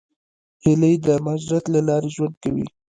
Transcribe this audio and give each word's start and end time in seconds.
هیلۍ 0.63 0.95
د 1.07 1.09
مهاجرت 1.25 1.65
له 1.73 1.79
لارې 1.87 2.09
ژوند 2.15 2.35
کوي 2.43 2.65